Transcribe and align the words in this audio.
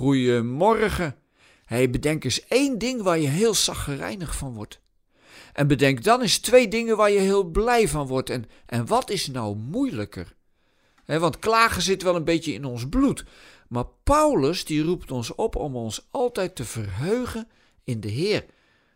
Goeiemorgen. 0.00 1.16
Hey, 1.64 1.90
bedenk 1.90 2.24
eens 2.24 2.46
één 2.46 2.78
ding 2.78 3.02
waar 3.02 3.18
je 3.18 3.28
heel 3.28 3.54
zaggerijnig 3.54 4.36
van 4.36 4.54
wordt. 4.54 4.80
En 5.52 5.66
bedenk 5.66 6.02
dan 6.02 6.20
eens 6.20 6.38
twee 6.38 6.68
dingen 6.68 6.96
waar 6.96 7.10
je 7.10 7.18
heel 7.18 7.44
blij 7.44 7.88
van 7.88 8.06
wordt. 8.06 8.30
En, 8.30 8.44
en 8.66 8.86
wat 8.86 9.10
is 9.10 9.26
nou 9.26 9.56
moeilijker? 9.56 10.34
want 11.06 11.38
klagen 11.38 11.82
zit 11.82 12.02
wel 12.02 12.16
een 12.16 12.24
beetje 12.24 12.52
in 12.52 12.64
ons 12.64 12.88
bloed. 12.88 13.24
Maar 13.68 13.84
Paulus 14.04 14.64
die 14.64 14.82
roept 14.82 15.10
ons 15.10 15.34
op 15.34 15.56
om 15.56 15.76
ons 15.76 16.06
altijd 16.10 16.54
te 16.54 16.64
verheugen 16.64 17.48
in 17.84 18.00
de 18.00 18.08
Heer. 18.08 18.44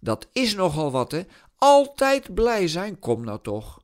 Dat 0.00 0.28
is 0.32 0.54
nogal 0.54 0.90
wat, 0.90 1.10
hè? 1.10 1.22
Altijd 1.58 2.34
blij 2.34 2.68
zijn, 2.68 2.98
kom 2.98 3.24
nou 3.24 3.38
toch. 3.42 3.82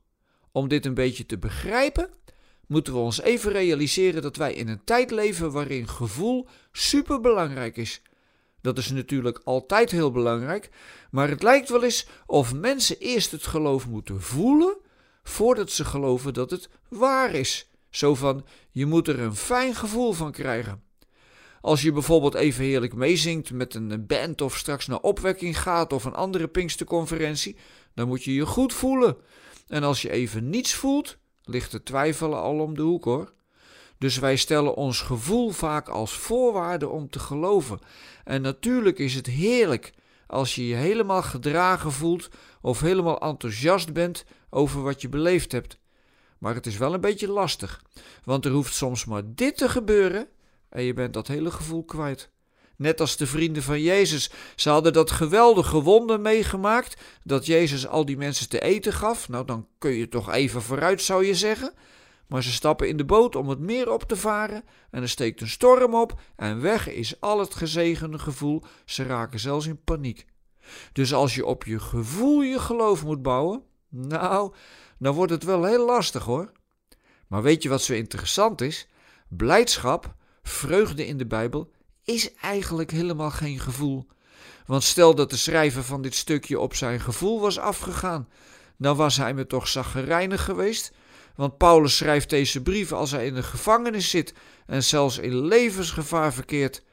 Om 0.51 0.67
dit 0.67 0.85
een 0.85 0.93
beetje 0.93 1.25
te 1.25 1.37
begrijpen, 1.37 2.09
moeten 2.67 2.93
we 2.93 2.99
ons 2.99 3.21
even 3.21 3.51
realiseren 3.51 4.21
dat 4.21 4.35
wij 4.35 4.53
in 4.53 4.67
een 4.67 4.83
tijd 4.83 5.11
leven 5.11 5.51
waarin 5.51 5.87
gevoel 5.87 6.47
superbelangrijk 6.71 7.77
is. 7.77 8.01
Dat 8.61 8.77
is 8.77 8.91
natuurlijk 8.91 9.41
altijd 9.43 9.91
heel 9.91 10.11
belangrijk, 10.11 10.69
maar 11.11 11.29
het 11.29 11.43
lijkt 11.43 11.69
wel 11.69 11.83
eens 11.83 12.07
of 12.25 12.53
mensen 12.53 12.97
eerst 12.99 13.31
het 13.31 13.45
geloof 13.45 13.87
moeten 13.87 14.21
voelen 14.21 14.77
voordat 15.23 15.71
ze 15.71 15.85
geloven 15.85 16.33
dat 16.33 16.51
het 16.51 16.69
waar 16.89 17.33
is. 17.33 17.69
Zo 17.89 18.15
van, 18.15 18.45
je 18.71 18.85
moet 18.85 19.07
er 19.07 19.19
een 19.19 19.35
fijn 19.35 19.75
gevoel 19.75 20.13
van 20.13 20.31
krijgen. 20.31 20.83
Als 21.61 21.81
je 21.81 21.91
bijvoorbeeld 21.91 22.33
even 22.33 22.63
heerlijk 22.63 22.93
meezingt 22.93 23.51
met 23.51 23.75
een 23.75 24.05
band 24.07 24.41
of 24.41 24.57
straks 24.57 24.87
naar 24.87 24.99
opwekking 24.99 25.59
gaat 25.61 25.93
of 25.93 26.05
een 26.05 26.13
andere 26.13 26.47
Pinksterconferentie, 26.47 27.57
dan 27.93 28.07
moet 28.07 28.23
je 28.23 28.33
je 28.33 28.45
goed 28.45 28.73
voelen. 28.73 29.17
En 29.67 29.83
als 29.83 30.01
je 30.01 30.11
even 30.11 30.49
niets 30.49 30.73
voelt, 30.73 31.17
ligt 31.45 31.71
de 31.71 31.83
twijfelen 31.83 32.41
al 32.41 32.59
om 32.59 32.75
de 32.75 32.81
hoek 32.81 33.03
hoor. 33.03 33.33
Dus 33.97 34.17
wij 34.17 34.35
stellen 34.35 34.75
ons 34.75 35.01
gevoel 35.01 35.49
vaak 35.49 35.89
als 35.89 36.17
voorwaarde 36.17 36.89
om 36.89 37.09
te 37.09 37.19
geloven. 37.19 37.79
En 38.23 38.41
natuurlijk 38.41 38.99
is 38.99 39.15
het 39.15 39.27
heerlijk 39.27 39.93
als 40.27 40.55
je 40.55 40.67
je 40.67 40.75
helemaal 40.75 41.21
gedragen 41.21 41.91
voelt 41.91 42.29
of 42.61 42.79
helemaal 42.79 43.19
enthousiast 43.19 43.93
bent 43.93 44.25
over 44.49 44.81
wat 44.81 45.01
je 45.01 45.09
beleefd 45.09 45.51
hebt. 45.51 45.79
Maar 46.37 46.55
het 46.55 46.65
is 46.65 46.77
wel 46.77 46.93
een 46.93 47.01
beetje 47.01 47.27
lastig, 47.27 47.81
want 48.23 48.45
er 48.45 48.51
hoeft 48.51 48.73
soms 48.73 49.05
maar 49.05 49.23
dit 49.25 49.57
te 49.57 49.69
gebeuren 49.69 50.27
en 50.69 50.83
je 50.83 50.93
bent 50.93 51.13
dat 51.13 51.27
hele 51.27 51.51
gevoel 51.51 51.83
kwijt. 51.83 52.29
Net 52.77 52.99
als 52.99 53.17
de 53.17 53.27
vrienden 53.27 53.63
van 53.63 53.81
Jezus. 53.81 54.29
Ze 54.55 54.69
hadden 54.69 54.93
dat 54.93 55.11
geweldige 55.11 55.81
wonder 55.81 56.19
meegemaakt. 56.19 57.01
Dat 57.23 57.45
Jezus 57.45 57.87
al 57.87 58.05
die 58.05 58.17
mensen 58.17 58.49
te 58.49 58.61
eten 58.61 58.93
gaf. 58.93 59.29
Nou, 59.29 59.45
dan 59.45 59.67
kun 59.77 59.91
je 59.91 60.09
toch 60.09 60.31
even 60.31 60.61
vooruit, 60.61 61.01
zou 61.01 61.25
je 61.25 61.35
zeggen. 61.35 61.73
Maar 62.27 62.43
ze 62.43 62.51
stappen 62.51 62.87
in 62.87 62.97
de 62.97 63.05
boot 63.05 63.35
om 63.35 63.49
het 63.49 63.59
meer 63.59 63.91
op 63.91 64.03
te 64.03 64.15
varen. 64.15 64.63
En 64.91 65.01
er 65.01 65.09
steekt 65.09 65.41
een 65.41 65.49
storm 65.49 65.95
op. 65.95 66.19
En 66.35 66.61
weg 66.61 66.89
is 66.89 67.21
al 67.21 67.39
het 67.39 67.55
gezegende 67.55 68.19
gevoel. 68.19 68.63
Ze 68.85 69.03
raken 69.03 69.39
zelfs 69.39 69.65
in 69.65 69.83
paniek. 69.83 70.25
Dus 70.93 71.13
als 71.13 71.35
je 71.35 71.45
op 71.45 71.63
je 71.63 71.79
gevoel 71.79 72.41
je 72.41 72.59
geloof 72.59 73.03
moet 73.03 73.21
bouwen. 73.21 73.63
Nou, 73.89 74.53
dan 74.99 75.15
wordt 75.15 75.31
het 75.31 75.43
wel 75.43 75.63
heel 75.63 75.85
lastig 75.85 76.23
hoor. 76.23 76.51
Maar 77.27 77.41
weet 77.41 77.63
je 77.63 77.69
wat 77.69 77.81
zo 77.81 77.93
interessant 77.93 78.61
is? 78.61 78.87
Blijdschap, 79.29 80.15
vreugde 80.43 81.07
in 81.07 81.17
de 81.17 81.25
Bijbel 81.25 81.71
is 82.05 82.33
eigenlijk 82.33 82.91
helemaal 82.91 83.31
geen 83.31 83.59
gevoel. 83.59 84.07
Want 84.65 84.83
stel 84.83 85.15
dat 85.15 85.29
de 85.29 85.37
schrijver 85.37 85.83
van 85.83 86.01
dit 86.01 86.15
stukje 86.15 86.59
op 86.59 86.75
zijn 86.75 86.99
gevoel 86.99 87.39
was 87.39 87.59
afgegaan, 87.59 88.29
dan 88.77 88.95
was 88.95 89.17
hij 89.17 89.33
me 89.33 89.47
toch 89.47 89.67
zaggerijnig 89.67 90.43
geweest. 90.43 90.91
Want 91.35 91.57
Paulus 91.57 91.97
schrijft 91.97 92.29
deze 92.29 92.61
brief 92.61 92.91
als 92.91 93.11
hij 93.11 93.25
in 93.25 93.33
de 93.33 93.43
gevangenis 93.43 94.09
zit 94.09 94.33
en 94.65 94.83
zelfs 94.83 95.17
in 95.17 95.45
levensgevaar 95.45 96.33
verkeert. 96.33 96.83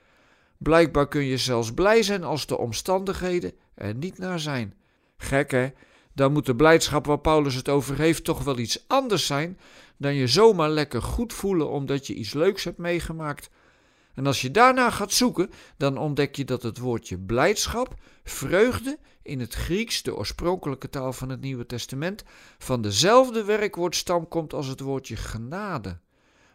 Blijkbaar 0.58 1.08
kun 1.08 1.24
je 1.24 1.36
zelfs 1.36 1.74
blij 1.74 2.02
zijn 2.02 2.24
als 2.24 2.46
de 2.46 2.58
omstandigheden 2.58 3.52
er 3.74 3.94
niet 3.94 4.18
naar 4.18 4.40
zijn. 4.40 4.74
Gek 5.16 5.50
hè? 5.50 5.68
Dan 6.14 6.33
moet 6.33 6.46
de 6.46 6.56
blijdschap 6.56 7.06
waar 7.06 7.18
Paulus 7.18 7.55
het 7.55 7.68
over 7.68 7.98
heeft 7.98 8.24
toch 8.24 8.45
wel 8.45 8.58
iets 8.58 8.84
anders 8.86 9.27
zijn 9.27 9.58
dan 9.96 10.14
je 10.14 10.27
zomaar 10.27 10.70
lekker 10.70 11.02
goed 11.02 11.33
voelen 11.33 11.70
omdat 11.70 12.06
je 12.06 12.14
iets 12.14 12.33
leuks 12.33 12.64
hebt 12.64 12.78
meegemaakt. 12.78 13.51
En 14.14 14.27
als 14.27 14.40
je 14.40 14.50
daarna 14.50 14.90
gaat 14.90 15.12
zoeken, 15.12 15.50
dan 15.77 15.98
ontdek 15.98 16.36
je 16.36 16.45
dat 16.45 16.62
het 16.62 16.78
woordje 16.78 17.18
blijdschap, 17.18 17.95
vreugde, 18.24 18.98
in 19.23 19.40
het 19.40 19.55
Grieks, 19.55 20.02
de 20.02 20.17
oorspronkelijke 20.17 20.90
taal 20.90 21.12
van 21.12 21.28
het 21.28 21.40
Nieuwe 21.40 21.67
Testament, 21.67 22.24
van 22.58 22.83
dezelfde 22.83 23.45
werkwoordstam 23.45 24.28
komt 24.28 24.52
als 24.52 24.67
het 24.67 24.80
woordje 24.80 25.17
genade. 25.17 25.98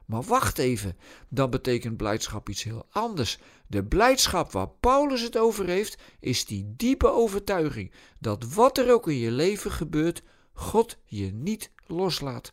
Maar 0.05 0.23
wacht 0.23 0.57
even, 0.57 0.97
dan 1.29 1.49
betekent 1.49 1.97
blijdschap 1.97 2.49
iets 2.49 2.63
heel 2.63 2.85
anders. 2.91 3.39
De 3.67 3.83
blijdschap 3.83 4.51
waar 4.51 4.69
Paulus 4.69 5.21
het 5.21 5.37
over 5.37 5.65
heeft, 5.65 5.97
is 6.19 6.45
die 6.45 6.73
diepe 6.77 7.11
overtuiging 7.11 7.91
dat 8.19 8.53
wat 8.53 8.77
er 8.77 8.91
ook 8.91 9.07
in 9.07 9.17
je 9.17 9.31
leven 9.31 9.71
gebeurt, 9.71 10.23
God 10.53 10.97
je 11.05 11.33
niet 11.33 11.71
loslaat. 11.87 12.51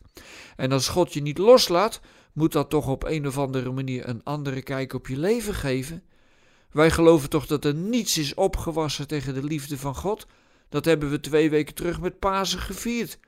En 0.55 0.71
als 0.71 0.87
God 0.87 1.13
je 1.13 1.21
niet 1.21 1.37
loslaat, 1.37 1.99
moet 2.35 2.51
dat 2.51 2.69
toch 2.69 2.87
op 2.87 3.03
een 3.03 3.27
of 3.27 3.37
andere 3.37 3.71
manier 3.71 4.09
een 4.09 4.23
andere 4.23 4.61
kijk 4.61 4.93
op 4.93 5.07
je 5.07 5.17
leven 5.17 5.53
geven? 5.53 6.03
Wij 6.71 6.91
geloven 6.91 7.29
toch 7.29 7.45
dat 7.45 7.65
er 7.65 7.73
niets 7.73 8.17
is 8.17 8.33
opgewassen 8.33 9.07
tegen 9.07 9.33
de 9.33 9.43
liefde 9.43 9.77
van 9.77 9.95
God? 9.95 10.27
Dat 10.69 10.85
hebben 10.85 11.09
we 11.09 11.19
twee 11.19 11.49
weken 11.49 11.75
terug 11.75 12.01
met 12.01 12.19
Pasen 12.19 12.59
gevierd. 12.59 13.19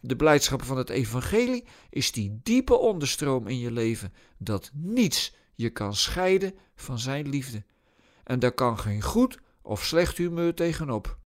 De 0.00 0.16
blijdschap 0.16 0.62
van 0.62 0.76
het 0.76 0.88
evangelie 0.88 1.64
is 1.90 2.12
die 2.12 2.40
diepe 2.42 2.78
onderstroom 2.78 3.46
in 3.46 3.58
je 3.58 3.70
leven 3.70 4.12
dat 4.38 4.70
niets 4.74 5.34
je 5.54 5.70
kan 5.70 5.94
scheiden 5.94 6.54
van 6.74 6.98
zijn 6.98 7.28
liefde. 7.28 7.62
En 8.24 8.38
daar 8.38 8.52
kan 8.52 8.78
geen 8.78 9.02
goed 9.02 9.38
of 9.62 9.84
slecht 9.84 10.16
humeur 10.16 10.54
tegenop. 10.54 11.18